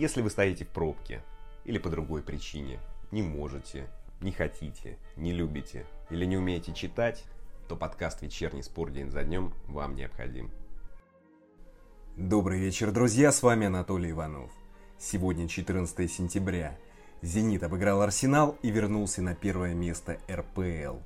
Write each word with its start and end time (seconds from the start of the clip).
Если 0.00 0.22
вы 0.22 0.30
стоите 0.30 0.64
в 0.64 0.68
пробке 0.68 1.22
или 1.66 1.76
по 1.76 1.90
другой 1.90 2.22
причине, 2.22 2.80
не 3.10 3.20
можете, 3.20 3.86
не 4.22 4.32
хотите, 4.32 4.96
не 5.14 5.30
любите 5.30 5.84
или 6.08 6.24
не 6.24 6.38
умеете 6.38 6.72
читать, 6.72 7.22
то 7.68 7.76
подкаст 7.76 8.22
«Вечерний 8.22 8.62
спор 8.62 8.90
день 8.90 9.10
за 9.10 9.24
днем» 9.24 9.52
вам 9.66 9.94
необходим. 9.96 10.50
Добрый 12.16 12.58
вечер, 12.58 12.92
друзья, 12.92 13.30
с 13.30 13.42
вами 13.42 13.66
Анатолий 13.66 14.12
Иванов. 14.12 14.50
Сегодня 14.98 15.46
14 15.46 16.10
сентября. 16.10 16.78
«Зенит» 17.20 17.62
обыграл 17.62 18.00
«Арсенал» 18.00 18.56
и 18.62 18.70
вернулся 18.70 19.20
на 19.20 19.34
первое 19.34 19.74
место 19.74 20.18
РПЛ. 20.30 20.96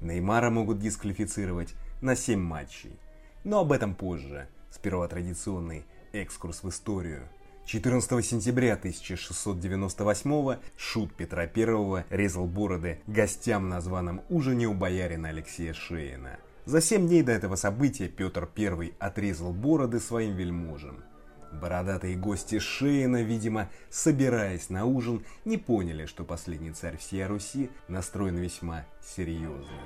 Неймара 0.00 0.50
могут 0.50 0.78
дисквалифицировать 0.78 1.74
на 2.00 2.14
7 2.14 2.38
матчей. 2.38 3.00
Но 3.42 3.58
об 3.58 3.72
этом 3.72 3.96
позже. 3.96 4.46
Сперва 4.70 5.08
традиционный 5.08 5.84
экскурс 6.12 6.62
в 6.62 6.68
историю. 6.68 7.28
14 7.66 8.24
сентября 8.24 8.74
1698 8.74 10.58
шут 10.76 11.14
Петра 11.14 11.44
I 11.44 12.04
резал 12.10 12.46
бороды 12.46 13.00
гостям 13.06 13.70
на 13.70 13.80
званом 13.80 14.20
ужине 14.28 14.66
у 14.66 14.74
боярина 14.74 15.30
Алексея 15.30 15.72
Шеина. 15.72 16.38
За 16.66 16.82
семь 16.82 17.08
дней 17.08 17.22
до 17.22 17.32
этого 17.32 17.56
события 17.56 18.08
Петр 18.08 18.48
I 18.54 18.92
отрезал 18.98 19.54
бороды 19.54 19.98
своим 19.98 20.36
вельможам. 20.36 21.04
Бородатые 21.52 22.16
гости 22.16 22.58
Шеина, 22.58 23.22
видимо, 23.22 23.70
собираясь 23.88 24.68
на 24.68 24.84
ужин, 24.84 25.24
не 25.46 25.56
поняли, 25.56 26.04
что 26.04 26.24
последний 26.24 26.72
царь 26.72 26.98
всей 26.98 27.24
Руси 27.24 27.70
настроен 27.88 28.36
весьма 28.36 28.84
серьезно. 29.02 29.80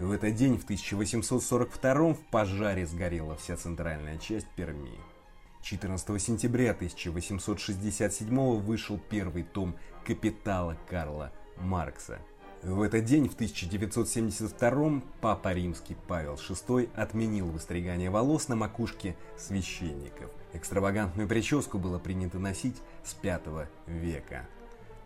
В 0.00 0.10
этот 0.10 0.34
день, 0.34 0.58
в 0.58 0.64
1842 0.64 2.14
в 2.14 2.20
пожаре 2.32 2.86
сгорела 2.86 3.36
вся 3.36 3.56
центральная 3.56 4.18
часть 4.18 4.48
Перми. 4.56 4.98
14 5.64 6.22
сентября 6.22 6.72
1867 6.72 8.60
вышел 8.60 9.00
первый 9.08 9.44
том 9.44 9.74
«Капитала» 10.04 10.76
Карла 10.90 11.32
Маркса. 11.56 12.18
В 12.62 12.82
этот 12.82 13.06
день, 13.06 13.30
в 13.30 13.34
1972 13.34 15.00
Папа 15.22 15.54
Римский 15.54 15.96
Павел 16.06 16.34
VI 16.34 16.90
отменил 16.94 17.46
выстригание 17.46 18.10
волос 18.10 18.48
на 18.48 18.56
макушке 18.56 19.16
священников. 19.38 20.30
Экстравагантную 20.52 21.26
прическу 21.26 21.78
было 21.78 21.98
принято 21.98 22.38
носить 22.38 22.76
с 23.02 23.16
V 23.22 23.66
века. 23.86 24.46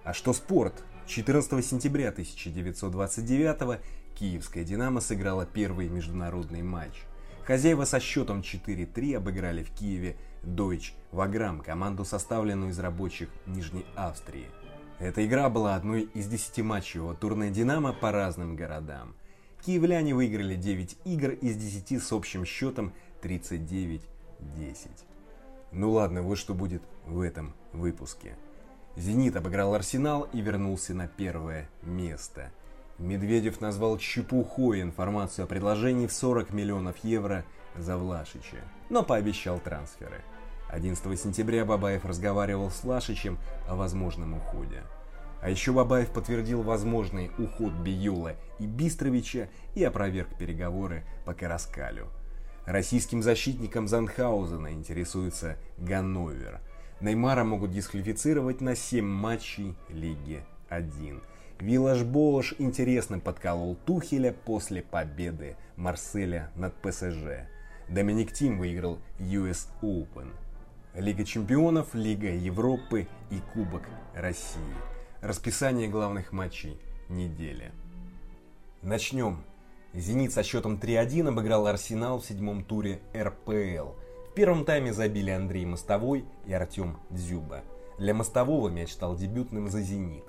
А 0.02 0.12
что 0.12 0.32
спорт? 0.32 0.82
14 1.06 1.64
сентября 1.64 2.08
1929 2.08 3.80
Киевская 4.16 4.64
«Динамо» 4.64 5.00
сыграла 5.00 5.46
первый 5.46 5.88
международный 5.88 6.62
матч. 6.62 7.04
Хозяева 7.44 7.86
со 7.86 7.98
счетом 7.98 8.40
4-3 8.40 9.16
обыграли 9.16 9.62
в 9.62 9.70
Киеве 9.70 10.16
Deutsche 10.42 10.92
Wagram, 11.12 11.62
команду, 11.62 12.04
составленную 12.04 12.70
из 12.70 12.78
рабочих 12.78 13.28
Нижней 13.46 13.86
Австрии. 13.96 14.46
Эта 14.98 15.24
игра 15.24 15.48
была 15.48 15.76
одной 15.76 16.02
из 16.14 16.26
10 16.26 16.64
матчей 16.64 17.00
турне 17.20 17.50
«Динамо» 17.50 17.92
по 17.92 18.10
разным 18.10 18.56
городам. 18.56 19.14
Киевляне 19.64 20.14
выиграли 20.14 20.56
9 20.56 20.98
игр 21.04 21.30
из 21.30 21.56
10 21.56 22.02
с 22.02 22.12
общим 22.12 22.44
счетом 22.44 22.92
39-10. 23.22 24.00
Ну 25.72 25.92
ладно, 25.92 26.22
вот 26.22 26.38
что 26.38 26.54
будет 26.54 26.82
в 27.06 27.20
этом 27.20 27.54
выпуске. 27.72 28.36
«Зенит» 28.96 29.36
обыграл 29.36 29.74
«Арсенал» 29.74 30.28
и 30.32 30.40
вернулся 30.40 30.94
на 30.94 31.06
первое 31.06 31.68
место. 31.82 32.50
Медведев 32.98 33.60
назвал 33.60 33.98
чепухой 33.98 34.82
информацию 34.82 35.44
о 35.44 35.46
предложении 35.46 36.08
в 36.08 36.12
40 36.12 36.52
миллионов 36.52 36.96
евро 37.04 37.44
за 37.78 37.96
Влашича, 37.96 38.58
но 38.90 39.02
пообещал 39.02 39.58
трансферы. 39.58 40.22
11 40.68 41.18
сентября 41.18 41.64
Бабаев 41.64 42.04
разговаривал 42.04 42.70
с 42.70 42.84
Влашичем 42.84 43.38
о 43.66 43.74
возможном 43.74 44.34
уходе. 44.34 44.82
А 45.40 45.50
еще 45.50 45.72
Бабаев 45.72 46.10
подтвердил 46.10 46.62
возможный 46.62 47.30
уход 47.38 47.72
Биюла 47.72 48.34
и 48.58 48.66
Бистровича 48.66 49.48
и 49.74 49.84
опроверг 49.84 50.36
переговоры 50.36 51.04
по 51.24 51.32
Караскалю. 51.32 52.08
Российским 52.66 53.22
защитником 53.22 53.88
Занхаузена 53.88 54.72
интересуется 54.72 55.56
Ганновер. 55.78 56.60
Неймара 57.00 57.44
могут 57.44 57.70
дисквалифицировать 57.70 58.60
на 58.60 58.74
7 58.74 59.04
матчей 59.04 59.76
Лиги 59.88 60.44
1. 60.68 61.22
Виллаж 61.60 62.02
Бош 62.02 62.54
интересно 62.58 63.20
подколол 63.20 63.76
Тухеля 63.86 64.32
после 64.32 64.82
победы 64.82 65.56
Марселя 65.76 66.50
над 66.56 66.74
ПСЖ. 66.74 67.48
Доминик 67.88 68.32
Тим 68.32 68.58
выиграл 68.58 68.98
US 69.18 69.68
Open. 69.80 70.32
Лига 70.94 71.24
чемпионов, 71.24 71.94
Лига 71.94 72.28
Европы 72.28 73.08
и 73.30 73.40
Кубок 73.54 73.82
России. 74.14 74.60
Расписание 75.22 75.88
главных 75.88 76.32
матчей 76.32 76.78
недели. 77.08 77.72
Начнем. 78.82 79.42
«Зенит» 79.94 80.34
со 80.34 80.42
счетом 80.42 80.74
3-1 80.74 81.28
обыграл 81.28 81.66
«Арсенал» 81.66 82.20
в 82.20 82.26
седьмом 82.26 82.62
туре 82.62 83.00
РПЛ. 83.16 83.94
В 84.30 84.34
первом 84.34 84.66
тайме 84.66 84.92
забили 84.92 85.30
Андрей 85.30 85.64
Мостовой 85.64 86.26
и 86.44 86.52
Артем 86.52 86.98
Дзюба. 87.08 87.62
Для 87.98 88.12
Мостового 88.12 88.68
мяч 88.68 88.92
стал 88.92 89.16
дебютным 89.16 89.70
за 89.70 89.80
«Зенит». 89.80 90.24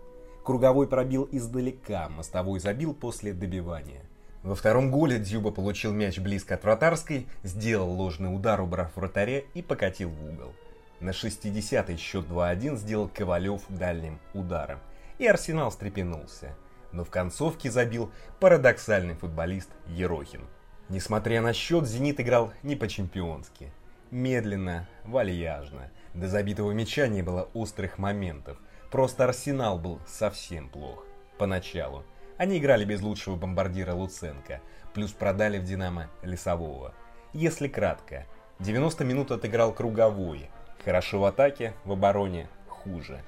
Круговой 0.45 0.87
пробил 0.87 1.27
издалека, 1.29 2.07
мостовой 2.07 2.61
забил 2.61 2.93
после 2.93 3.33
добивания. 3.33 4.05
Во 4.43 4.55
втором 4.55 4.89
голе 4.89 5.19
Дзюба 5.19 5.51
получил 5.51 5.91
мяч 5.91 6.17
близко 6.17 6.55
от 6.55 6.63
вратарской, 6.63 7.27
сделал 7.43 7.91
ложный 7.91 8.33
удар, 8.33 8.61
убрав 8.61 8.95
вратаря 8.95 9.43
и 9.53 9.61
покатил 9.61 10.09
в 10.09 10.25
угол. 10.25 10.53
На 11.01 11.09
60-й 11.09 11.97
счет 11.97 12.25
2-1 12.25 12.77
сделал 12.77 13.09
Ковалев 13.09 13.61
дальним 13.67 14.19
ударом. 14.33 14.79
И 15.17 15.27
Арсенал 15.27 15.69
встрепенулся. 15.71 16.55
Но 16.93 17.03
в 17.03 17.09
концовке 17.09 17.69
забил 17.69 18.11
парадоксальный 18.39 19.15
футболист 19.15 19.69
Ерохин. 19.87 20.41
Несмотря 20.87 21.41
на 21.41 21.53
счет, 21.53 21.85
«Зенит» 21.85 22.19
играл 22.19 22.51
не 22.63 22.75
по-чемпионски. 22.75 23.71
Медленно, 24.09 24.87
вальяжно. 25.03 25.91
До 26.13 26.27
забитого 26.27 26.71
мяча 26.71 27.07
не 27.07 27.21
было 27.21 27.49
острых 27.53 27.97
моментов. 27.97 28.57
Просто 28.89 29.25
Арсенал 29.25 29.77
был 29.77 29.99
совсем 30.07 30.67
плох. 30.69 31.05
Поначалу. 31.37 32.03
Они 32.39 32.57
играли 32.57 32.85
без 32.85 33.01
лучшего 33.01 33.35
бомбардира 33.35 33.93
Луценко, 33.93 34.61
плюс 34.93 35.11
продали 35.11 35.59
в 35.59 35.65
Динамо 35.65 36.09
Лесового. 36.23 36.93
Если 37.33 37.67
кратко, 37.67 38.25
90 38.59 39.03
минут 39.03 39.31
отыграл 39.31 39.73
круговой. 39.73 40.49
Хорошо 40.85 41.19
в 41.19 41.25
атаке, 41.25 41.73
в 41.83 41.91
обороне 41.91 42.47
хуже. 42.69 43.21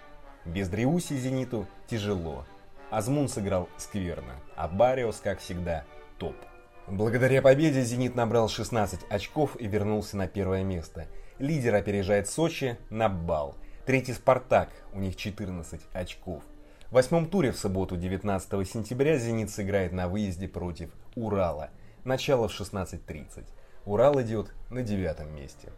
Без 0.45 0.69
Дриуси 0.69 1.17
Зениту 1.17 1.67
тяжело. 1.87 2.45
Азмун 2.89 3.27
сыграл 3.27 3.67
скверно, 3.75 4.35
а 4.55 4.69
Бариос, 4.69 5.19
как 5.19 5.39
всегда, 5.39 5.83
топ. 6.17 6.37
Благодаря 6.87 7.41
победе 7.41 7.81
«Зенит» 7.83 8.15
набрал 8.15 8.47
16 8.47 9.01
очков 9.09 9.57
и 9.59 9.67
вернулся 9.67 10.15
на 10.15 10.29
первое 10.29 10.63
место. 10.63 11.07
Лидер 11.37 11.75
опережает 11.75 12.29
Сочи 12.29 12.77
на 12.89 13.09
балл. 13.09 13.57
Третий 13.85 14.13
«Спартак», 14.13 14.69
у 14.93 14.99
них 14.99 15.17
14 15.17 15.81
очков. 15.91 16.43
В 16.91 16.95
восьмом 16.95 17.25
туре 17.25 17.53
в 17.53 17.57
субботу 17.57 17.95
19 17.95 18.67
сентября 18.67 19.15
«Зенит» 19.17 19.49
сыграет 19.49 19.93
на 19.93 20.09
выезде 20.09 20.49
против 20.49 20.89
«Урала». 21.15 21.69
Начало 22.03 22.49
в 22.49 22.51
16.30. 22.59 23.45
«Урал» 23.85 24.21
идет 24.21 24.53
на 24.69 24.81
девятом 24.81 25.33
месте. 25.33 25.69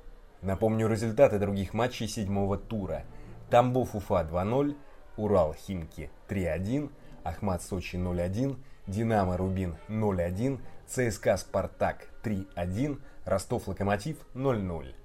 Напомню 0.42 0.88
результаты 0.88 1.38
других 1.38 1.76
матчей 1.76 2.08
седьмого 2.08 2.58
тура. 2.58 3.04
Тамбов 3.52 3.94
Уфа 3.94 4.28
2-0, 4.28 4.76
Урал 5.16 5.54
Химки 5.54 6.10
3-1, 6.30 6.90
Ахмат 7.24 7.62
Сочи 7.62 7.96
0-1, 7.96 8.58
Динамо 8.88 9.38
Рубин 9.38 9.76
0-1, 9.90 10.60
ЦСКА 10.88 11.38
Спартак 11.38 12.08
3-1, 12.24 13.00
Ростов 13.26 13.68
Локомотив 13.68 14.18
0-0. 14.34 14.96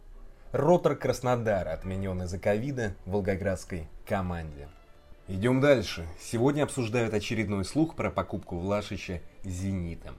Ротор 0.52 0.96
Краснодар 0.96 1.68
отменен 1.68 2.22
из-за 2.22 2.38
ковида 2.38 2.94
волгоградской 3.04 3.88
команде. 4.06 4.68
Идем 5.30 5.60
дальше. 5.60 6.08
Сегодня 6.18 6.62
обсуждают 6.62 7.12
очередной 7.12 7.62
слух 7.66 7.94
про 7.94 8.10
покупку 8.10 8.56
Влашича 8.56 9.20
«Зенитом». 9.44 10.16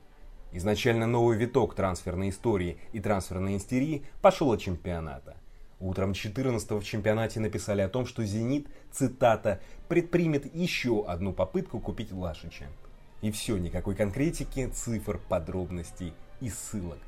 Изначально 0.52 1.08
новый 1.08 1.36
виток 1.36 1.74
трансферной 1.74 2.30
истории 2.30 2.78
и 2.94 3.00
трансферной 3.00 3.58
истерии 3.58 4.04
пошел 4.22 4.52
от 4.52 4.62
чемпионата. 4.62 5.36
Утром 5.80 6.14
14 6.14 6.70
в 6.70 6.84
чемпионате 6.84 7.40
написали 7.40 7.82
о 7.82 7.90
том, 7.90 8.06
что 8.06 8.24
«Зенит», 8.24 8.68
цитата, 8.92 9.60
«предпримет 9.88 10.54
еще 10.54 11.04
одну 11.08 11.34
попытку 11.34 11.80
купить 11.80 12.12
Влашича». 12.12 12.68
И 13.24 13.32
все, 13.32 13.58
никакой 13.58 13.96
конкретики, 13.96 14.68
цифр, 14.68 15.20
подробностей 15.28 16.14
и 16.40 16.52
ссылок. 16.52 17.00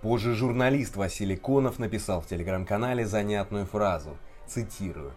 Позже 0.00 0.36
журналист 0.36 0.94
Василий 0.94 1.36
Конов 1.36 1.80
написал 1.80 2.20
в 2.20 2.28
телеграм-канале 2.28 3.04
занятную 3.04 3.66
фразу, 3.66 4.16
цитирую. 4.46 5.12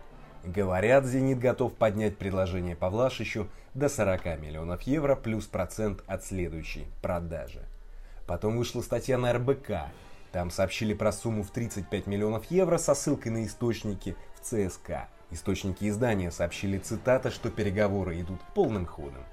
Говорят, 0.45 1.06
«Зенит» 1.06 1.39
готов 1.39 1.74
поднять 1.74 2.18
предложение 2.18 2.75
Павлашичу 2.75 3.47
до 3.74 3.89
40 3.89 4.39
миллионов 4.39 4.83
евро 4.83 5.15
плюс 5.15 5.47
процент 5.47 6.03
от 6.06 6.24
следующей 6.24 6.86
продажи. 7.01 7.63
Потом 8.27 8.57
вышла 8.57 8.81
статья 8.81 9.18
на 9.18 9.33
РБК. 9.33 9.88
Там 10.31 10.51
сообщили 10.51 10.94
про 10.94 11.12
сумму 11.12 11.42
в 11.42 11.50
35 11.50 12.06
миллионов 12.06 12.45
евро 12.51 12.77
со 12.77 12.94
ссылкой 12.94 13.31
на 13.31 13.45
источники 13.45 14.15
в 14.36 14.42
ЦСКА. 14.42 15.07
Источники 15.31 15.89
издания 15.89 16.30
сообщили 16.30 16.77
цитата, 16.77 17.31
что 17.31 17.50
переговоры 17.50 18.21
идут 18.21 18.39
полным 18.53 18.86
ходом. 18.86 19.24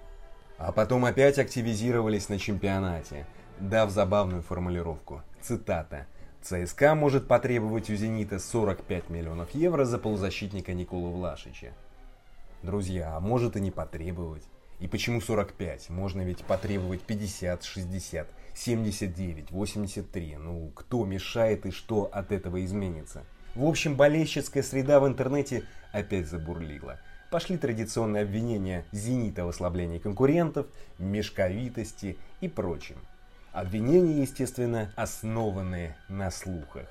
А 0.57 0.73
потом 0.73 1.05
опять 1.05 1.39
активизировались 1.39 2.31
на 2.31 2.39
чемпионате, 2.39 3.27
дав 3.61 3.91
забавную 3.91 4.43
формулировку. 4.43 5.21
Цитата. 5.43 6.07
ЦСКА 6.43 6.97
может 6.97 7.29
потребовать 7.29 7.89
у 7.89 7.95
«Зенита» 7.95 8.41
45 8.41 9.11
миллионов 9.11 9.55
евро 9.55 9.85
за 9.85 9.99
полузащитника 9.99 10.75
Николу 10.75 11.11
Влашича. 11.11 11.73
Друзья, 12.65 13.17
а 13.17 13.21
может 13.21 13.57
и 13.57 13.61
не 13.61 13.71
потребовать. 13.71 14.43
И 14.81 14.89
почему 14.89 15.21
45? 15.21 15.91
Можно 15.91 16.23
ведь 16.23 16.45
потребовать 16.45 17.03
50, 17.03 17.63
60, 17.63 18.29
79, 18.57 19.51
83. 19.53 20.37
Ну, 20.37 20.73
кто 20.75 21.05
мешает 21.05 21.65
и 21.65 21.71
что 21.71 22.11
от 22.13 22.33
этого 22.33 22.65
изменится? 22.65 23.23
В 23.55 23.65
общем, 23.65 23.95
болельщицкая 23.95 24.65
среда 24.65 24.99
в 24.99 25.07
интернете 25.07 25.63
опять 25.93 26.27
забурлила. 26.27 26.99
Пошли 27.31 27.57
традиционные 27.57 28.25
обвинения 28.25 28.85
«Зенита» 28.91 29.45
в 29.45 29.49
ослаблении 29.49 29.99
конкурентов, 29.99 30.67
мешковитости 30.99 32.19
и 32.41 32.49
прочем. 32.49 32.97
Обвинения, 33.53 34.23
естественно, 34.23 34.91
основанные 34.97 35.97
на 36.09 36.31
слухах. 36.31 36.87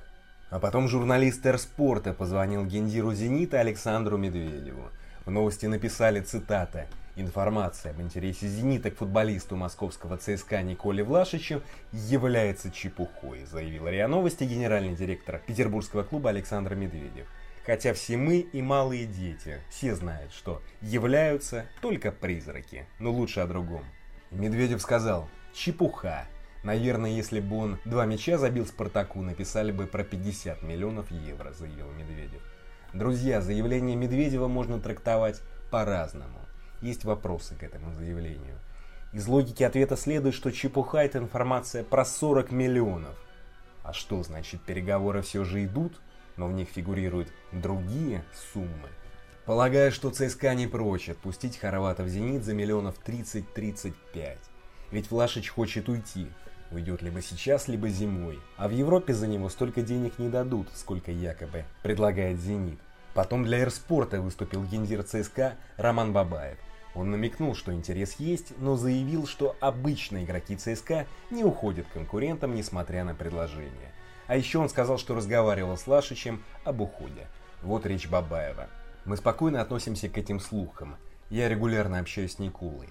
А 0.51 0.59
потом 0.59 0.87
журналист 0.87 1.45
Эрспорта 1.45 2.13
позвонил 2.13 2.65
гендиру 2.65 3.13
«Зенита» 3.13 3.59
Александру 3.59 4.17
Медведеву. 4.17 4.89
В 5.25 5.31
новости 5.31 5.65
написали 5.65 6.21
цитата 6.21 6.87
Информация 7.15 7.91
об 7.91 8.01
интересе 8.01 8.47
«Зенита» 8.47 8.89
к 8.89 8.97
футболисту 8.97 9.57
московского 9.57 10.17
ЦСКА 10.17 10.61
Николе 10.61 11.03
Влашичу 11.03 11.61
является 11.91 12.71
чепухой, 12.71 13.43
заявил 13.45 13.87
РИА 13.87 14.07
Новости 14.07 14.45
генеральный 14.45 14.95
директор 14.95 15.41
петербургского 15.45 16.03
клуба 16.03 16.29
Александр 16.29 16.75
Медведев. 16.75 17.27
Хотя 17.65 17.93
все 17.93 18.17
мы 18.17 18.39
и 18.39 18.61
малые 18.61 19.05
дети, 19.05 19.59
все 19.69 19.93
знают, 19.93 20.31
что 20.31 20.61
являются 20.81 21.65
только 21.81 22.11
призраки, 22.11 22.85
но 22.97 23.11
лучше 23.11 23.41
о 23.41 23.47
другом. 23.47 23.83
Медведев 24.31 24.81
сказал 24.81 25.27
«чепуха». 25.53 26.27
Наверное, 26.63 27.09
если 27.09 27.39
бы 27.39 27.57
он 27.57 27.79
два 27.85 28.05
мяча 28.05 28.37
забил 28.37 28.67
Спартаку, 28.67 29.21
написали 29.21 29.71
бы 29.71 29.87
про 29.87 30.03
50 30.03 30.61
миллионов 30.61 31.09
евро, 31.09 31.51
заявил 31.53 31.91
Медведев. 31.91 32.41
Друзья, 32.93 33.41
заявление 33.41 33.95
Медведева 33.95 34.47
можно 34.47 34.79
трактовать 34.79 35.41
по-разному. 35.71 36.39
Есть 36.81 37.03
вопросы 37.03 37.55
к 37.55 37.63
этому 37.63 37.93
заявлению. 37.93 38.59
Из 39.11 39.27
логики 39.27 39.63
ответа 39.63 39.97
следует, 39.97 40.35
что 40.35 40.51
чепуха 40.51 40.99
это 40.99 41.17
информация 41.17 41.83
про 41.83 42.05
40 42.05 42.51
миллионов. 42.51 43.17
А 43.83 43.93
что 43.93 44.21
значит 44.21 44.61
переговоры 44.61 45.21
все 45.21 45.43
же 45.43 45.65
идут, 45.65 45.99
но 46.37 46.47
в 46.47 46.53
них 46.53 46.69
фигурируют 46.69 47.29
другие 47.51 48.23
суммы? 48.53 48.89
Полагаю, 49.45 49.91
что 49.91 50.11
ЦСКА 50.11 50.53
не 50.53 50.67
прочь 50.67 51.09
отпустить 51.09 51.57
Хорвата 51.57 52.03
в 52.03 52.07
«Зенит» 52.07 52.43
за 52.43 52.53
миллионов 52.53 52.95
30-35. 53.03 54.37
Ведь 54.91 55.09
Влашич 55.09 55.49
хочет 55.49 55.89
уйти, 55.89 56.27
Уйдет 56.71 57.01
либо 57.01 57.21
сейчас, 57.21 57.67
либо 57.67 57.89
зимой. 57.89 58.39
А 58.55 58.67
в 58.67 58.71
Европе 58.71 59.13
за 59.13 59.27
него 59.27 59.49
столько 59.49 59.81
денег 59.81 60.17
не 60.19 60.29
дадут, 60.29 60.67
сколько 60.73 61.11
якобы 61.11 61.65
предлагает 61.83 62.39
«Зенит». 62.39 62.79
Потом 63.13 63.43
для 63.43 63.59
«Эрспорта» 63.59 64.21
выступил 64.21 64.63
гендир 64.63 65.03
ЦСКА 65.03 65.55
Роман 65.75 66.13
Бабаев. 66.13 66.57
Он 66.95 67.11
намекнул, 67.11 67.55
что 67.55 67.73
интерес 67.73 68.15
есть, 68.19 68.53
но 68.59 68.77
заявил, 68.77 69.27
что 69.27 69.55
обычные 69.59 70.23
игроки 70.23 70.55
ЦСКА 70.55 71.07
не 71.29 71.43
уходят 71.43 71.87
конкурентам, 71.93 72.55
несмотря 72.55 73.03
на 73.03 73.15
предложение. 73.15 73.91
А 74.27 74.37
еще 74.37 74.59
он 74.59 74.69
сказал, 74.69 74.97
что 74.97 75.13
разговаривал 75.13 75.77
с 75.77 75.87
Лашичем 75.87 76.41
об 76.63 76.79
уходе. 76.79 77.27
Вот 77.61 77.85
речь 77.85 78.07
Бабаева. 78.07 78.67
Мы 79.03 79.17
спокойно 79.17 79.61
относимся 79.61 80.07
к 80.07 80.17
этим 80.17 80.39
слухам. 80.39 80.95
Я 81.29 81.49
регулярно 81.49 81.99
общаюсь 81.99 82.35
с 82.35 82.39
Никулой. 82.39 82.89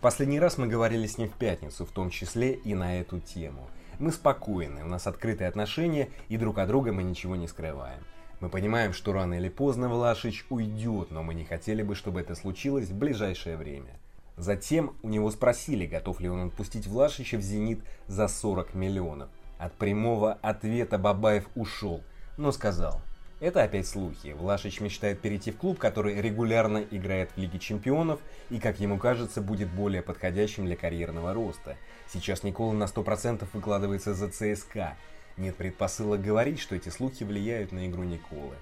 Последний 0.00 0.40
раз 0.40 0.56
мы 0.56 0.66
говорили 0.66 1.06
с 1.06 1.18
ним 1.18 1.28
в 1.28 1.34
пятницу, 1.34 1.84
в 1.84 1.90
том 1.90 2.08
числе 2.08 2.54
и 2.54 2.72
на 2.74 2.98
эту 2.98 3.20
тему. 3.20 3.68
Мы 3.98 4.12
спокойны, 4.12 4.82
у 4.82 4.88
нас 4.88 5.06
открытые 5.06 5.46
отношения, 5.46 6.08
и 6.30 6.38
друг 6.38 6.56
от 6.56 6.68
друга 6.68 6.90
мы 6.90 7.02
ничего 7.02 7.36
не 7.36 7.46
скрываем. 7.46 8.02
Мы 8.40 8.48
понимаем, 8.48 8.94
что 8.94 9.12
рано 9.12 9.34
или 9.34 9.50
поздно 9.50 9.90
Влашич 9.90 10.46
уйдет, 10.48 11.10
но 11.10 11.22
мы 11.22 11.34
не 11.34 11.44
хотели 11.44 11.82
бы, 11.82 11.94
чтобы 11.94 12.22
это 12.22 12.34
случилось 12.34 12.88
в 12.88 12.96
ближайшее 12.96 13.58
время. 13.58 13.92
Затем 14.38 14.96
у 15.02 15.08
него 15.10 15.30
спросили, 15.30 15.84
готов 15.84 16.18
ли 16.20 16.30
он 16.30 16.46
отпустить 16.46 16.86
Влашича 16.86 17.36
в 17.36 17.42
«Зенит» 17.42 17.80
за 18.06 18.26
40 18.26 18.72
миллионов. 18.72 19.28
От 19.58 19.74
прямого 19.74 20.32
ответа 20.40 20.96
Бабаев 20.96 21.46
ушел, 21.54 22.02
но 22.38 22.52
сказал, 22.52 23.02
это 23.40 23.62
опять 23.62 23.88
слухи. 23.88 24.28
Влашич 24.28 24.80
мечтает 24.80 25.20
перейти 25.20 25.50
в 25.50 25.56
клуб, 25.56 25.78
который 25.78 26.20
регулярно 26.20 26.84
играет 26.90 27.30
в 27.32 27.38
Лиге 27.38 27.58
Чемпионов 27.58 28.20
и, 28.50 28.60
как 28.60 28.80
ему 28.80 28.98
кажется, 28.98 29.40
будет 29.40 29.68
более 29.70 30.02
подходящим 30.02 30.66
для 30.66 30.76
карьерного 30.76 31.32
роста. 31.32 31.76
Сейчас 32.12 32.42
Никола 32.42 32.74
на 32.74 32.84
100% 32.84 33.46
выкладывается 33.52 34.14
за 34.14 34.28
ЦСКА. 34.28 34.96
Нет 35.36 35.56
предпосылок 35.56 36.22
говорить, 36.22 36.60
что 36.60 36.76
эти 36.76 36.90
слухи 36.90 37.24
влияют 37.24 37.72
на 37.72 37.86
игру 37.86 38.02
Николы. 38.02 38.54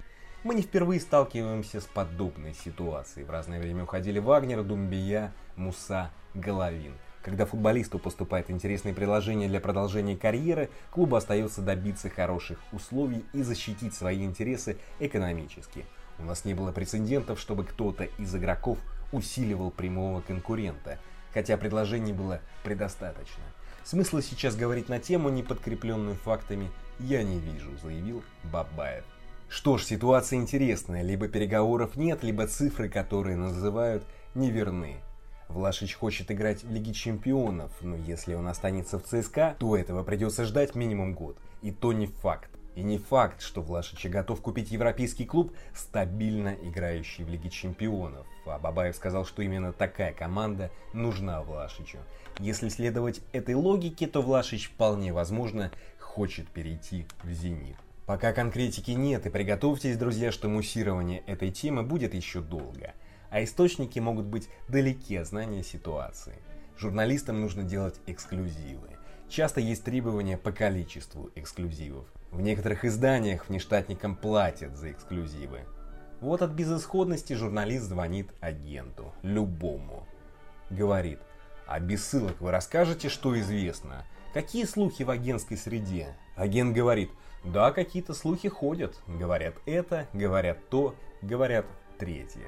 Мы 0.44 0.54
не 0.54 0.62
впервые 0.62 1.00
сталкиваемся 1.00 1.80
с 1.80 1.84
подобной 1.84 2.54
ситуацией. 2.54 3.26
В 3.26 3.30
разное 3.30 3.58
время 3.58 3.82
уходили 3.82 4.20
Вагнер, 4.20 4.62
Думбия, 4.62 5.32
Муса, 5.56 6.12
Головин– 6.34 6.94
когда 7.28 7.44
футболисту 7.44 7.98
поступает 7.98 8.50
интересное 8.50 8.94
предложение 8.94 9.50
для 9.50 9.60
продолжения 9.60 10.16
карьеры, 10.16 10.70
клубу 10.90 11.14
остается 11.14 11.60
добиться 11.60 12.08
хороших 12.08 12.58
условий 12.72 13.22
и 13.34 13.42
защитить 13.42 13.92
свои 13.92 14.25
интересы 14.25 14.78
экономически. 14.98 15.84
У 16.19 16.22
нас 16.22 16.46
не 16.46 16.54
было 16.54 16.72
прецедентов, 16.72 17.38
чтобы 17.38 17.64
кто-то 17.64 18.04
из 18.04 18.34
игроков 18.34 18.78
усиливал 19.12 19.70
прямого 19.70 20.22
конкурента, 20.22 20.98
хотя 21.34 21.58
предложений 21.58 22.14
было 22.14 22.40
предостаточно. 22.64 23.44
Смысла 23.84 24.22
сейчас 24.22 24.56
говорить 24.56 24.88
на 24.88 24.98
тему, 24.98 25.28
не 25.28 25.42
подкрепленную 25.42 26.16
фактами, 26.16 26.70
я 26.98 27.22
не 27.22 27.38
вижу, 27.38 27.76
заявил 27.82 28.22
Бабаев. 28.44 29.04
Что 29.50 29.76
ж, 29.76 29.84
ситуация 29.84 30.38
интересная, 30.38 31.02
либо 31.02 31.28
переговоров 31.28 31.96
нет, 31.96 32.22
либо 32.22 32.46
цифры, 32.46 32.88
которые 32.88 33.36
называют, 33.36 34.02
неверны. 34.34 35.02
Влашич 35.48 35.94
хочет 35.94 36.30
играть 36.30 36.62
в 36.62 36.70
Лиге 36.70 36.92
Чемпионов, 36.92 37.72
но 37.80 37.96
если 37.96 38.34
он 38.34 38.48
останется 38.48 38.98
в 38.98 39.04
ЦСКА, 39.04 39.56
то 39.58 39.76
этого 39.76 40.02
придется 40.04 40.44
ждать 40.44 40.74
минимум 40.74 41.14
год. 41.14 41.38
И 41.62 41.70
то 41.70 41.92
не 41.92 42.06
факт. 42.06 42.50
И 42.74 42.82
не 42.82 42.98
факт, 42.98 43.40
что 43.40 43.60
Влашич 43.62 44.06
готов 44.06 44.40
купить 44.40 44.70
европейский 44.70 45.24
клуб, 45.24 45.52
стабильно 45.74 46.54
играющий 46.62 47.25
в 47.25 47.28
Лиге 47.28 47.50
Чемпионов. 47.50 48.26
А 48.46 48.58
Бабаев 48.58 48.94
сказал, 48.94 49.25
что 49.25 49.42
именно 49.42 49.73
такая 49.73 50.12
команда 50.12 50.70
нужна 50.92 51.42
Влашичу. 51.42 51.99
Если 52.38 52.68
следовать 52.68 53.20
этой 53.32 53.54
логике, 53.54 54.06
то 54.06 54.23
Влашич 54.23 54.68
вполне 54.68 55.12
возможно 55.12 55.73
хочет 55.99 56.46
перейти 56.49 57.06
в 57.25 57.32
«Зенит». 57.32 57.76
Пока 58.06 58.32
конкретики 58.32 58.92
нет, 58.92 59.26
и 59.26 59.30
приготовьтесь, 59.30 59.96
друзья, 59.96 60.30
что 60.30 60.49
муссирование 60.49 61.20
этой 61.26 61.50
темы 61.50 61.82
будет 61.82 62.14
еще 62.14 62.40
долго 62.40 62.94
а 63.30 63.42
источники 63.42 63.99
могут 63.99 64.26
быть 64.26 64.49
далеки 64.68 65.16
от 65.16 65.26
знания 65.26 65.62
ситуации. 65.62 66.37
Журналистам 66.78 67.40
нужно 67.40 67.62
делать 67.62 68.00
эксклюзивы. 68.06 68.90
Часто 69.28 69.61
есть 69.61 69.85
требования 69.85 70.38
по 70.38 70.52
количеству 70.52 71.30
эксклюзивов. 71.35 72.06
В 72.30 72.40
некоторых 72.40 72.85
изданиях 72.85 73.49
внештатникам 73.49 74.16
платят 74.16 74.76
за 74.76 74.92
эксклюзивы. 74.92 75.61
Вот 76.20 76.42
от 76.42 76.50
безысходности 76.50 77.35
журналист 77.35 77.85
звонит 77.85 78.30
агенту, 78.40 79.12
любому. 79.23 80.06
Говорит, 80.70 81.20
а 81.66 81.80
без 81.80 82.04
ссылок 82.04 82.40
вы 82.40 82.50
расскажете, 82.50 83.08
что 83.08 83.38
известно? 83.38 84.04
Какие 84.32 84.64
слухи 84.64 85.02
в 85.02 85.11
агентской 85.11 85.56
среде? 85.56 86.16
Агент 86.37 86.75
говорит, 86.75 87.11
да, 87.44 87.73
какие-то 87.73 88.14
слухи 88.14 88.49
ходят. 88.49 88.99
Говорят 89.06 89.54
это, 89.66 90.06
говорят 90.12 90.58
то, 90.70 90.94
говорят 91.23 91.66
третье 91.99 92.47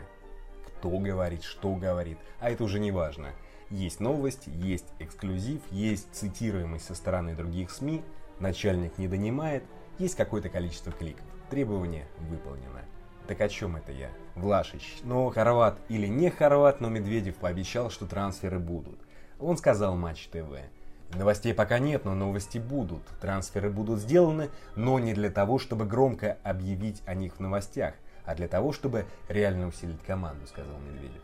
кто 0.80 0.88
говорит, 0.98 1.42
что 1.42 1.74
говорит, 1.74 2.16
а 2.40 2.50
это 2.50 2.64
уже 2.64 2.80
не 2.80 2.90
важно. 2.90 3.32
Есть 3.68 4.00
новость, 4.00 4.46
есть 4.46 4.86
эксклюзив, 4.98 5.60
есть 5.70 6.08
цитируемость 6.12 6.86
со 6.86 6.94
стороны 6.94 7.34
других 7.34 7.70
СМИ, 7.70 8.02
начальник 8.38 8.96
не 8.96 9.06
донимает, 9.06 9.62
есть 9.98 10.16
какое-то 10.16 10.48
количество 10.48 10.90
кликов. 10.90 11.26
Требование 11.50 12.06
выполнено. 12.18 12.80
Так 13.26 13.42
о 13.42 13.48
чем 13.50 13.76
это 13.76 13.92
я? 13.92 14.08
Влашич. 14.34 15.00
Но 15.02 15.28
хорват 15.28 15.78
или 15.90 16.06
не 16.06 16.30
хорват, 16.30 16.80
но 16.80 16.88
Медведев 16.88 17.36
пообещал, 17.36 17.90
что 17.90 18.06
трансферы 18.06 18.58
будут. 18.58 18.98
Он 19.38 19.58
сказал 19.58 19.96
Матч 19.96 20.28
ТВ. 20.28 20.48
Новостей 21.14 21.52
пока 21.52 21.78
нет, 21.78 22.06
но 22.06 22.14
новости 22.14 22.56
будут. 22.56 23.02
Трансферы 23.20 23.68
будут 23.68 24.00
сделаны, 24.00 24.48
но 24.76 24.98
не 24.98 25.12
для 25.12 25.28
того, 25.28 25.58
чтобы 25.58 25.84
громко 25.84 26.38
объявить 26.42 27.02
о 27.04 27.14
них 27.14 27.36
в 27.36 27.40
новостях– 27.40 27.96
а 28.30 28.34
для 28.36 28.46
того, 28.46 28.72
чтобы 28.72 29.06
реально 29.28 29.66
усилить 29.66 30.00
команду, 30.06 30.46
сказал 30.46 30.78
Медведев. 30.78 31.20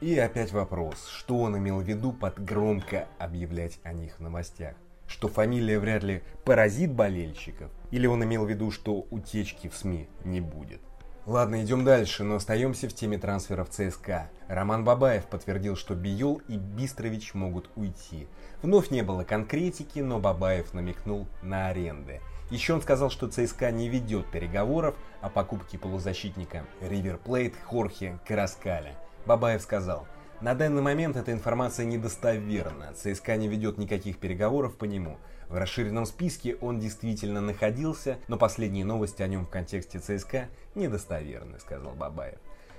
И 0.00 0.18
опять 0.18 0.50
вопрос, 0.50 1.06
что 1.06 1.38
он 1.38 1.56
имел 1.56 1.78
в 1.78 1.84
виду 1.84 2.12
под 2.12 2.42
громко 2.42 3.06
объявлять 3.20 3.78
о 3.84 3.92
них 3.92 4.18
в 4.18 4.20
новостях? 4.20 4.74
Что 5.06 5.28
фамилия 5.28 5.78
вряд 5.78 6.02
ли 6.02 6.22
поразит 6.44 6.90
болельщиков? 6.90 7.70
Или 7.92 8.08
он 8.08 8.24
имел 8.24 8.46
в 8.46 8.50
виду, 8.50 8.72
что 8.72 9.06
утечки 9.10 9.68
в 9.68 9.76
СМИ 9.76 10.08
не 10.24 10.40
будет? 10.40 10.80
Ладно, 11.24 11.62
идем 11.62 11.84
дальше, 11.84 12.24
но 12.24 12.36
остаемся 12.36 12.88
в 12.88 12.94
теме 12.94 13.16
трансферов 13.18 13.70
ЦСКА. 13.70 14.28
Роман 14.48 14.84
Бабаев 14.84 15.26
подтвердил, 15.26 15.76
что 15.76 15.94
Биол 15.94 16.42
и 16.48 16.56
Бистрович 16.56 17.34
могут 17.34 17.70
уйти. 17.76 18.26
Вновь 18.62 18.90
не 18.90 19.02
было 19.02 19.22
конкретики, 19.22 20.00
но 20.00 20.18
Бабаев 20.18 20.74
намекнул 20.74 21.28
на 21.42 21.68
аренды. 21.68 22.20
Еще 22.50 22.74
он 22.74 22.82
сказал, 22.82 23.10
что 23.10 23.28
ЦСКА 23.28 23.70
не 23.70 23.88
ведет 23.88 24.26
переговоров 24.26 24.96
о 25.20 25.28
покупке 25.28 25.78
полузащитника 25.78 26.66
Ривер 26.80 27.16
Плейт 27.16 27.54
Хорхе 27.64 28.18
Караскаля. 28.26 28.96
Бабаев 29.24 29.62
сказал, 29.62 30.08
на 30.40 30.54
данный 30.54 30.82
момент 30.82 31.16
эта 31.16 31.30
информация 31.32 31.86
недостоверна, 31.86 32.92
ЦСКА 32.94 33.36
не 33.36 33.46
ведет 33.46 33.78
никаких 33.78 34.18
переговоров 34.18 34.76
по 34.76 34.84
нему. 34.84 35.18
В 35.48 35.54
расширенном 35.54 36.06
списке 36.06 36.56
он 36.56 36.80
действительно 36.80 37.40
находился, 37.40 38.18
но 38.26 38.36
последние 38.36 38.84
новости 38.84 39.22
о 39.22 39.28
нем 39.28 39.46
в 39.46 39.50
контексте 39.50 40.00
ЦСКА 40.00 40.48
недостоверны, 40.74 41.60
сказал 41.60 41.92
Бабаев. 41.92 42.38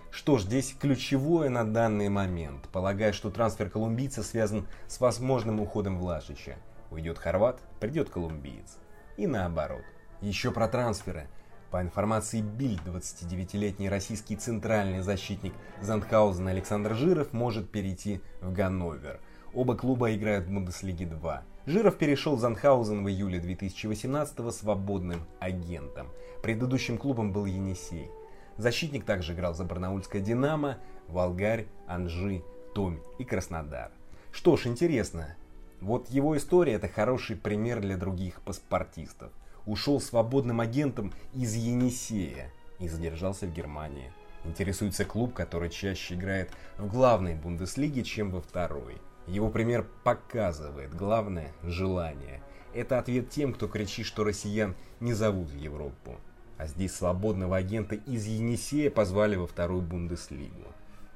Что 0.09 0.37
ж, 0.37 0.41
здесь 0.41 0.75
ключевое 0.77 1.47
на 1.47 1.63
данный 1.63 2.09
момент. 2.09 2.67
Полагаю, 2.73 3.13
что 3.13 3.31
трансфер 3.31 3.69
колумбийца 3.69 4.21
связан 4.21 4.67
с 4.87 4.99
возможным 4.99 5.61
уходом 5.61 5.97
Влашича. 5.97 6.57
Уйдет 6.89 7.17
хорват, 7.17 7.61
придет 7.79 8.09
колумбиец. 8.09 8.77
И 9.21 9.27
наоборот. 9.27 9.83
Еще 10.21 10.49
про 10.49 10.67
трансферы. 10.67 11.27
По 11.69 11.79
информации 11.83 12.41
Бильд, 12.41 12.81
29-летний 12.87 13.87
российский 13.87 14.35
центральный 14.35 15.01
защитник 15.01 15.53
Зандхаузен 15.79 16.47
Александр 16.47 16.95
Жиров 16.95 17.31
может 17.31 17.69
перейти 17.69 18.19
в 18.41 18.51
Ганновер. 18.51 19.19
Оба 19.53 19.77
клуба 19.77 20.15
играют 20.15 20.47
в 20.47 20.51
Бундеслиге 20.51 21.05
2. 21.05 21.43
Жиров 21.67 21.99
перешел 21.99 22.35
в 22.35 22.39
Занхаузен 22.39 23.03
в 23.03 23.09
июле 23.09 23.39
2018 23.39 24.51
свободным 24.51 25.27
агентом. 25.39 26.07
Предыдущим 26.41 26.97
клубом 26.97 27.31
был 27.31 27.45
Енисей. 27.45 28.09
Защитник 28.57 29.05
также 29.05 29.33
играл 29.33 29.53
за 29.53 29.65
Барнаульское 29.65 30.23
«Динамо», 30.23 30.79
Волгарь, 31.07 31.67
Анжи, 31.85 32.41
Томь 32.73 32.97
и 33.19 33.23
Краснодар. 33.23 33.91
Что 34.31 34.57
ж, 34.57 34.65
интересно. 34.65 35.35
Вот 35.81 36.09
его 36.11 36.37
история 36.37 36.73
это 36.73 36.87
хороший 36.87 37.35
пример 37.35 37.81
для 37.81 37.97
других 37.97 38.41
паспортистов. 38.43 39.31
Ушел 39.65 39.99
свободным 39.99 40.61
агентом 40.61 41.11
из 41.33 41.55
Енисея 41.55 42.51
и 42.77 42.87
задержался 42.87 43.47
в 43.47 43.53
Германии. 43.53 44.13
Интересуется 44.43 45.05
клуб, 45.05 45.33
который 45.33 45.71
чаще 45.71 46.13
играет 46.13 46.51
в 46.77 46.87
главной 46.87 47.33
Бундеслиге, 47.33 48.03
чем 48.03 48.29
во 48.29 48.41
второй. 48.41 48.97
Его 49.25 49.49
пример 49.49 49.87
показывает 50.03 50.93
главное– 50.93 51.51
желание. 51.63 52.43
Это 52.75 52.99
ответ 52.99 53.31
тем, 53.31 53.51
кто 53.51 53.67
кричит, 53.67 54.05
что 54.05 54.23
россиян 54.23 54.75
не 54.99 55.13
зовут 55.13 55.49
в 55.49 55.57
Европу. 55.57 56.17
А 56.57 56.67
здесь 56.67 56.93
свободного 56.93 57.57
агента 57.57 57.95
из 57.95 58.27
Енисея 58.27 58.91
позвали 58.91 59.35
во 59.35 59.47
вторую 59.47 59.81
Бундеслигу. 59.81 60.67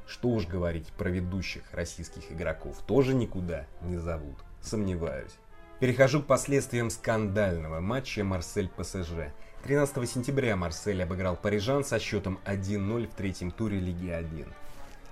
Что 0.07 0.29
уж 0.29 0.47
говорить 0.47 0.87
про 0.93 1.09
ведущих 1.09 1.71
российских 1.71 2.31
игроков, 2.31 2.81
тоже 2.87 3.13
никуда 3.13 3.67
не 3.81 3.97
зовут. 3.97 4.37
Сомневаюсь. 4.65 5.31
Перехожу 5.79 6.21
к 6.21 6.25
последствиям 6.25 6.89
скандального 6.89 7.79
матча 7.79 8.23
Марсель-ПСЖ. 8.23 9.31
13 9.63 10.09
сентября 10.09 10.55
Марсель 10.55 11.03
обыграл 11.03 11.35
парижан 11.37 11.83
со 11.83 11.99
счетом 11.99 12.39
1-0 12.45 13.07
в 13.07 13.13
третьем 13.13 13.51
туре 13.51 13.79
Лиги 13.79 14.09
1. 14.09 14.45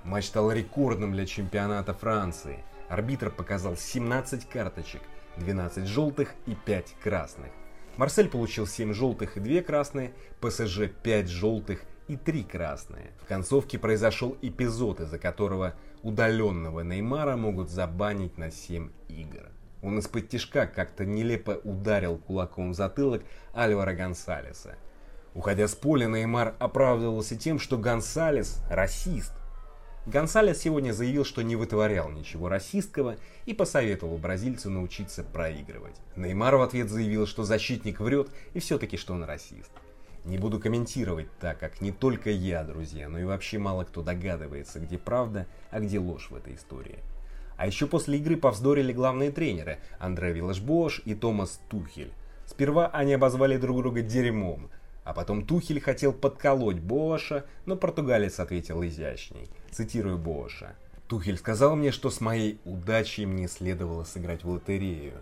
Матч 0.04 0.26
стал 0.26 0.52
рекордным 0.52 1.14
для 1.14 1.26
чемпионата 1.26 1.94
Франции– 1.94 2.60
Арбитр 2.94 3.32
показал 3.32 3.76
17 3.76 4.48
карточек, 4.48 5.02
12 5.38 5.88
желтых 5.88 6.36
и 6.46 6.54
5 6.54 6.96
красных. 7.04 7.50
Марсель 7.98 8.30
получил 8.30 8.68
7 8.68 8.94
желтых 8.94 9.36
и 9.36 9.40
2 9.40 9.62
красные, 9.62 10.14
ПСЖ 10.40 10.90
5 11.02 11.28
желтых 11.28 11.82
и 12.08 12.18
3 12.18 12.44
красные. 12.44 13.12
В 13.24 13.26
концовке 13.26 13.80
произошел 13.80 14.38
эпизод, 14.44 15.02
из-за 15.02 15.18
которого 15.18 15.74
удаленного 16.04 16.82
Неймара 16.82 17.36
могут 17.36 17.70
забанить 17.70 18.38
на 18.38 18.52
7 18.52 18.90
игр. 19.08 19.50
Он 19.82 20.00
из-под 20.00 20.30
тяжка 20.30 20.68
как-то 20.68 21.06
нелепо 21.06 21.60
ударил 21.64 22.18
кулаком 22.18 22.72
в 22.72 22.76
затылок 22.76 23.24
Альвара 23.54 23.94
Гонсалеса. 23.94 24.76
Уходя 25.34 25.68
с 25.68 25.74
поля, 25.74 26.06
Неймар 26.06 26.56
оправдывался 26.60 27.36
тем, 27.36 27.58
что 27.58 27.78
Гонсалес– 27.78 28.62
расист. 28.70 29.34
Гонсалес 30.06 30.60
сегодня 30.60 30.92
заявил, 30.92 31.24
что 31.24 31.42
не 31.42 31.56
вытворял 31.56 32.10
ничего 32.10 32.50
расистского 32.50 33.16
и 33.46 33.54
посоветовал 33.54 34.18
бразильцу 34.18 34.70
научиться 34.70 35.24
проигрывать. 35.24 35.96
Неймар 36.16 36.58
в 36.58 36.62
ответ 36.62 36.90
заявил, 36.90 37.26
что 37.26 37.44
защитник 37.44 38.00
врет 38.00 38.30
и 38.54 38.60
все-таки, 38.60 38.98
что 38.98 39.14
он 39.14 39.24
расист. 39.24 39.72
Не 40.26 40.38
буду 40.38 40.60
комментировать, 40.60 41.28
так 41.40 41.60
как 41.60 41.82
не 41.82 41.92
только 41.92 42.30
я, 42.30 42.64
друзья, 42.64 43.10
но 43.10 43.20
и 43.20 43.26
вообще 43.26 43.58
мало 43.58 43.84
кто 43.84 44.02
догадывается, 44.02 44.80
где 44.80 44.98
правда, 44.98 45.48
а 45.70 45.82
где 45.82 46.00
ложь 46.00 46.30
в 46.30 46.36
этой 46.36 46.56
истории. 46.56 47.00
А 47.58 47.68
еще 47.68 47.88
после 47.88 48.18
игры 48.18 48.38
повздорили 48.38 48.94
главные 48.94 49.32
тренеры 49.32 49.80
Андре 50.00 50.32
Виллашбош 50.32 51.02
и 51.06 51.14
Томас 51.14 51.60
Тухель. 51.70 52.14
Сперва 52.46 52.88
они 52.88 53.14
обозвали 53.14 53.58
друг 53.58 53.78
друга 53.78 54.02
дерьмом, 54.02 54.70
а 55.04 55.14
потом 55.14 55.46
Тухель 55.46 55.82
хотел 55.82 56.14
подколоть 56.14 56.80
Боша, 56.80 57.46
но 57.66 57.76
португалец 57.76 58.40
ответил 58.40 58.84
изящней. 58.84 59.50
Цитирую 59.72 60.18
Боша. 60.18 60.76
Тухель 61.08 61.38
сказал 61.38 61.76
мне, 61.76 61.92
что 61.92 62.10
с 62.10 62.22
моей 62.22 62.60
удачей 62.64 63.26
мне 63.26 63.48
следовало 63.48 64.06
сыграть 64.06 64.44
в 64.44 64.50
лотерею. 64.50 65.14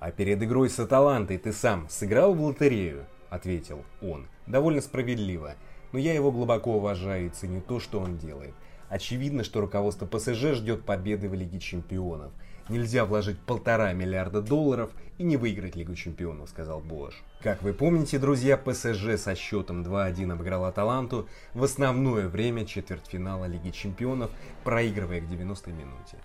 А 0.00 0.10
перед 0.10 0.42
игрой 0.42 0.68
с 0.68 0.78
Аталантой 0.78 1.38
ты 1.38 1.52
сам 1.52 1.88
сыграл 1.88 2.34
в 2.34 2.42
лотерею? 2.42 3.06
Ответил 3.30 3.84
он. 4.02 4.26
Довольно 4.46 4.80
справедливо. 4.80 5.54
Но 5.92 5.98
я 5.98 6.12
его 6.12 6.30
глубоко 6.30 6.76
уважаю 6.76 7.26
и 7.26 7.30
ценю 7.30 7.62
то, 7.62 7.80
что 7.80 8.00
он 8.00 8.18
делает. 8.18 8.54
Очевидно, 8.88 9.44
что 9.44 9.60
руководство 9.60 10.04
ПСЖ 10.04 10.54
ждет 10.54 10.84
победы 10.84 11.28
в 11.28 11.34
Лиге 11.34 11.60
Чемпионов. 11.60 12.32
Нельзя 12.68 13.04
вложить 13.04 13.38
полтора 13.38 13.92
миллиарда 13.92 14.42
долларов 14.42 14.90
и 15.18 15.24
не 15.24 15.36
выиграть 15.36 15.74
Лигу 15.74 15.94
Чемпионов, 15.94 16.48
сказал 16.48 16.80
Бош. 16.80 17.20
Как 17.42 17.62
вы 17.62 17.72
помните, 17.72 18.18
друзья, 18.18 18.56
ПСЖ 18.56 19.16
со 19.16 19.34
счетом 19.34 19.82
2-1 19.82 20.32
обыграл 20.32 20.64
Аталанту 20.64 21.28
в 21.52 21.64
основное 21.64 22.28
время 22.28 22.64
четвертьфинала 22.64 23.46
Лиги 23.46 23.70
Чемпионов, 23.70 24.30
проигрывая 24.62 25.20
к 25.20 25.24
90-й 25.24 25.72
минуте. 25.72 26.16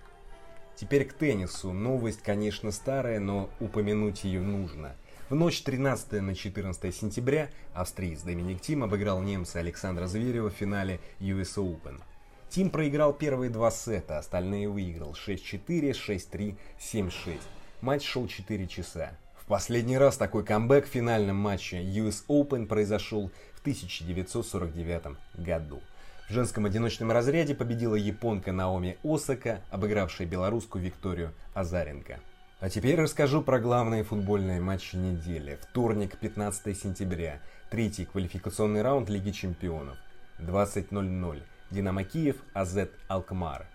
Теперь 0.76 1.04
к 1.04 1.14
теннису. 1.14 1.72
Новость, 1.72 2.22
конечно, 2.22 2.70
старая, 2.70 3.18
но 3.18 3.48
упомянуть 3.60 4.24
ее 4.24 4.40
нужно. 4.40 4.94
В 5.28 5.34
ночь 5.34 5.60
13 5.62 6.22
на 6.22 6.36
14 6.36 6.94
сентября 6.94 7.48
австриец 7.74 8.22
Доминик 8.22 8.60
Тим 8.60 8.84
обыграл 8.84 9.20
немца 9.20 9.58
Александра 9.58 10.06
Зверева 10.06 10.50
в 10.50 10.52
финале 10.52 11.00
US 11.18 11.56
Open. 11.56 12.00
Тим 12.48 12.70
проиграл 12.70 13.12
первые 13.12 13.50
два 13.50 13.72
сета, 13.72 14.18
остальные 14.18 14.68
выиграл 14.68 15.16
6-4, 15.26 15.66
6-3, 15.66 16.54
7-6. 16.78 17.40
Матч 17.80 18.04
шел 18.04 18.28
4 18.28 18.68
часа. 18.68 19.18
В 19.34 19.46
последний 19.46 19.98
раз 19.98 20.16
такой 20.16 20.44
камбэк 20.44 20.86
в 20.86 20.90
финальном 20.90 21.34
матче 21.34 21.82
US 21.82 22.24
Open 22.28 22.66
произошел 22.66 23.32
в 23.54 23.60
1949 23.62 25.16
году. 25.34 25.80
В 26.28 26.32
женском 26.32 26.66
одиночном 26.66 27.10
разряде 27.10 27.56
победила 27.56 27.96
японка 27.96 28.52
Наоми 28.52 28.96
Осака, 29.02 29.60
обыгравшая 29.70 30.28
белорусскую 30.28 30.84
Викторию 30.84 31.34
Азаренко. 31.52 32.20
А 32.58 32.70
теперь 32.70 32.98
расскажу 32.98 33.42
про 33.42 33.60
главные 33.60 34.02
футбольные 34.02 34.60
матчи 34.60 34.96
недели. 34.96 35.58
Вторник, 35.60 36.16
15 36.16 36.78
сентября. 36.78 37.40
Третий 37.68 38.06
квалификационный 38.06 38.80
раунд 38.80 39.10
Лиги 39.10 39.30
Чемпионов. 39.30 39.98
20.00. 40.38 41.42
Динамо 41.70 42.04
Киев, 42.04 42.36
АЗ 42.54 42.88
Алкмар. 43.08 43.66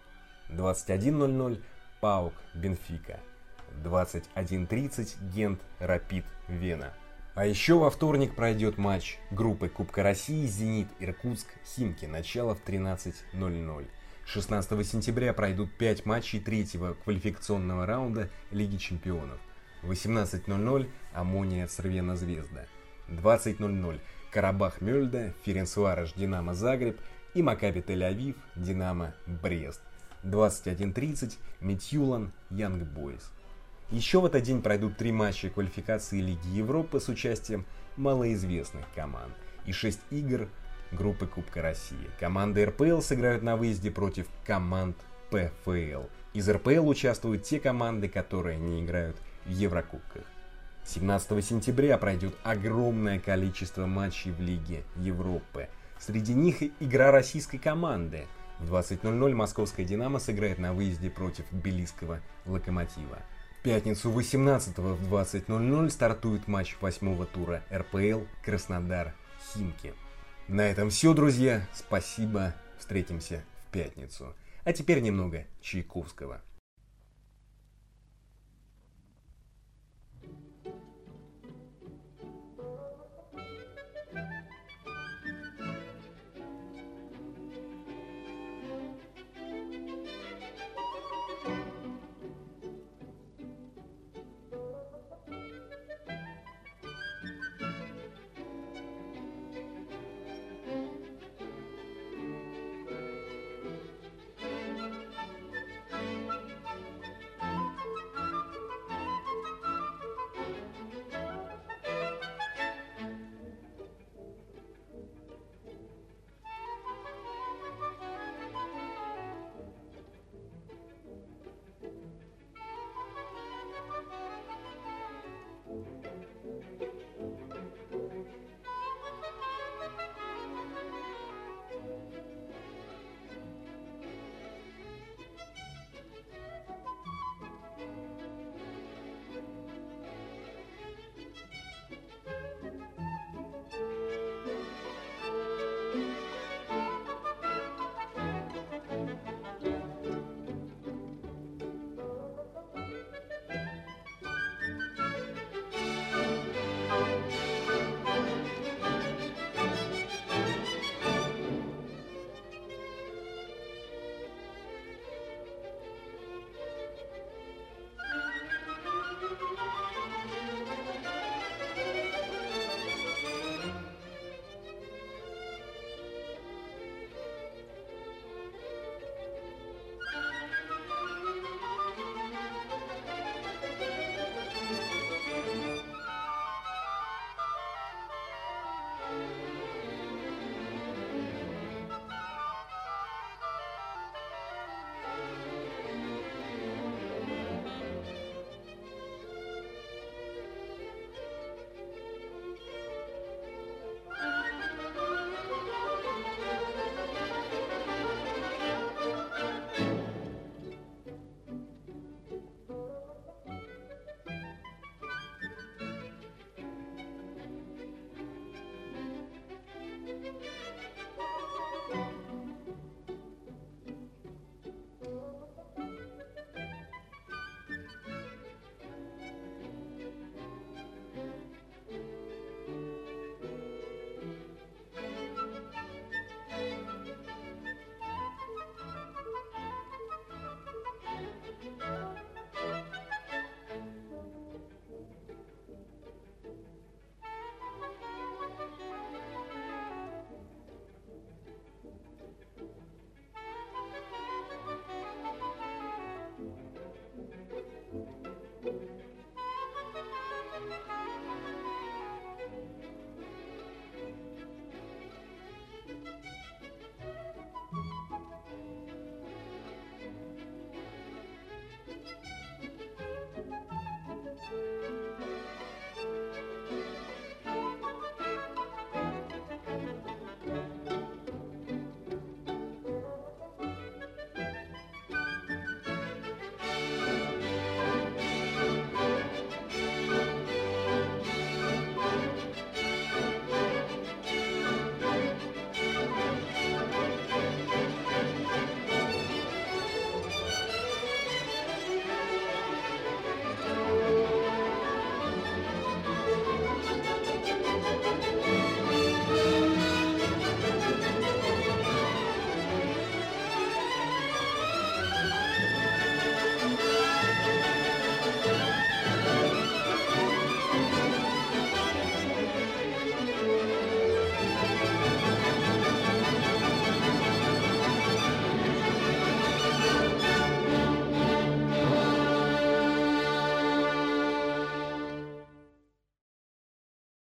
21.00 0.50 1.62
Паук, 2.00 2.34
Бенфика. 2.56 3.20
21.30 3.84 5.32
Гент, 5.32 5.62
Рапид, 5.78 6.26
Вена. 6.48 6.92
А 7.36 7.46
еще 7.46 7.76
во 7.76 7.92
вторник 7.92 8.36
пройдет 8.36 8.80
матч 8.80 9.20
группы 9.30 9.70
Кубка 9.70 10.02
России 10.04 10.46
«Зенит», 10.48 10.88
«Иркутск», 11.00 11.48
«Химки». 11.66 12.06
Начало 12.06 12.56
в 12.56 12.64
13.00. 12.66 13.88
16 14.26 14.88
сентября 14.88 15.34
пройдут 15.34 15.72
5 15.78 16.06
матчей 16.06 16.40
третьего 16.40 16.94
квалификационного 17.04 17.86
раунда 17.86 18.30
Лиги 18.52 18.78
Чемпионов. 18.78 19.40
18.00 19.84 20.90
Амония 21.14 21.68
Цервена 21.68 22.16
Звезда. 22.16 22.66
20.00 23.10 24.00
Карабах 24.32 24.80
Мельда, 24.80 25.34
Ференсуараш 25.44 26.14
Динамо 26.14 26.54
Загреб 26.54 27.00
и 27.34 27.42
Макаби 27.42 27.82
Тель-Авив, 27.82 28.36
Динамо, 28.56 29.14
Брест. 29.26 29.82
21.30 30.24 31.34
Митюлан, 31.60 32.32
Янг 32.50 32.84
Бойс. 32.84 33.32
Еще 33.90 34.22
в 34.22 34.26
этот 34.26 34.44
день 34.44 34.62
пройдут 34.62 34.96
три 34.96 35.12
матча 35.12 35.50
квалификации 35.50 36.22
Лиги 36.22 36.48
Европы 36.48 37.02
с 37.02 37.10
участием 37.10 37.66
малоизвестных 37.98 38.86
команд 38.96 39.34
и 39.66 39.74
шесть 39.74 40.00
игр 40.12 40.48
группы 40.92 41.28
Кубка 41.28 41.62
России. 41.62 42.10
Команды 42.20 42.66
РПЛ 42.66 43.02
сыграют 43.02 43.44
на 43.44 43.56
выезде 43.56 43.92
против 43.92 44.28
команд 44.46 44.98
ПФЛ. 45.30 46.04
Из 46.34 46.50
РПЛ 46.50 46.88
участвуют 46.88 47.44
те 47.44 47.60
команды, 47.60 48.10
которые 48.10 48.58
не 48.58 48.84
играют 48.84 49.18
в 49.46 49.50
Еврокубках. 49.50 50.24
17 50.86 51.46
сентября 51.46 51.98
пройдет 51.98 52.36
огромное 52.44 53.20
количество 53.20 53.86
матчей 53.86 54.32
в 54.32 54.42
Лиге 54.42 54.84
Европы. 54.98 55.68
Среди 56.00 56.34
них 56.34 56.62
игра 56.80 57.12
российской 57.12 57.58
команды. 57.60 58.26
В 58.60 58.74
20.00 58.74 59.34
московская 59.34 59.86
«Динамо» 59.86 60.20
сыграет 60.20 60.60
на 60.60 60.74
выезде 60.74 61.10
против 61.10 61.46
белийского 61.52 62.20
«Локомотива». 62.46 63.20
В 63.60 63.64
пятницу 63.64 64.10
18 64.10 64.78
в 64.78 65.14
20.00 65.14 65.90
стартует 65.90 66.48
матч 66.48 66.76
восьмого 66.82 67.26
тура 67.26 67.62
РПЛ 67.72 68.22
«Краснодар-Химки». 68.44 69.94
На 70.52 70.64
этом 70.70 70.90
все, 70.90 71.14
друзья. 71.14 71.66
Спасибо. 71.74 72.54
Встретимся 72.78 73.42
в 73.64 73.72
пятницу. 73.72 74.36
А 74.66 74.74
теперь 74.74 75.00
немного 75.00 75.46
Чайковского. 75.62 76.42